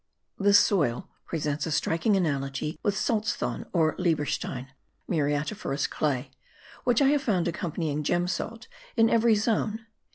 This 0.39 0.57
soil 0.57 1.09
presents 1.27 1.67
a 1.67 1.71
striking 1.71 2.15
analogy 2.17 2.79
with 2.81 2.95
salzthon 2.97 3.67
or 3.71 3.95
leberstein 3.99 4.69
(muriatiferous 5.07 5.87
clay) 5.87 6.31
which 6.85 7.03
I 7.03 7.09
have 7.09 7.21
found 7.21 7.47
accompanying 7.47 8.01
gem 8.01 8.27
salt 8.27 8.67
in 8.97 9.11
every 9.11 9.35
zone. 9.35 9.85